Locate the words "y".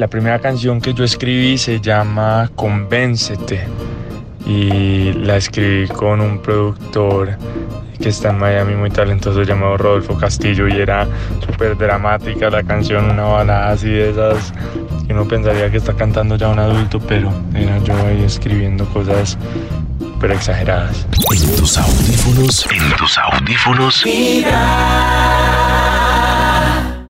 4.46-5.12, 10.68-10.78